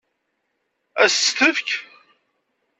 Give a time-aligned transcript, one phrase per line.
[1.03, 1.69] Ad s-tt-tefk?